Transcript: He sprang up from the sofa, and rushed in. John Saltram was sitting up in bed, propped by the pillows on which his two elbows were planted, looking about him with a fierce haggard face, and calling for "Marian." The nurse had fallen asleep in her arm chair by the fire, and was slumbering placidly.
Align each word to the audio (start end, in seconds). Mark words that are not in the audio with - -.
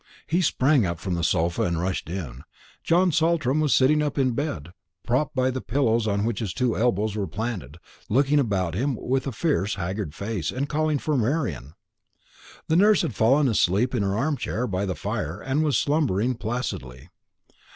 He 0.25 0.41
sprang 0.41 0.83
up 0.83 0.97
from 0.99 1.13
the 1.13 1.23
sofa, 1.23 1.61
and 1.61 1.79
rushed 1.79 2.09
in. 2.09 2.41
John 2.83 3.11
Saltram 3.11 3.59
was 3.59 3.75
sitting 3.75 4.01
up 4.01 4.17
in 4.17 4.31
bed, 4.31 4.73
propped 5.05 5.35
by 5.35 5.51
the 5.51 5.61
pillows 5.61 6.07
on 6.07 6.25
which 6.25 6.39
his 6.39 6.55
two 6.55 6.75
elbows 6.75 7.15
were 7.15 7.27
planted, 7.27 7.77
looking 8.09 8.39
about 8.39 8.73
him 8.73 8.95
with 8.99 9.27
a 9.27 9.31
fierce 9.31 9.75
haggard 9.75 10.15
face, 10.15 10.49
and 10.49 10.67
calling 10.67 10.97
for 10.97 11.15
"Marian." 11.15 11.75
The 12.67 12.77
nurse 12.77 13.03
had 13.03 13.13
fallen 13.13 13.47
asleep 13.47 13.93
in 13.93 14.01
her 14.01 14.17
arm 14.17 14.37
chair 14.37 14.65
by 14.65 14.87
the 14.87 14.95
fire, 14.95 15.39
and 15.39 15.61
was 15.61 15.77
slumbering 15.77 16.33
placidly. 16.33 17.09